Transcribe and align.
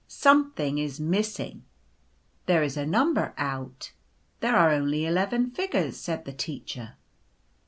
"Something 0.25 0.79
is 0.79 0.99
missing."" 0.99 1.63
There• 2.47 2.61
is 2.65 2.75
a 2.75 2.87
number 2.87 3.35
out; 3.37 3.91
there 4.39 4.55
are 4.55 4.71
only 4.71 5.05
eleven 5.05 5.51
figures," 5.51 5.95
said 5.97 6.25
the 6.25 6.33
Teacher. 6.33 6.93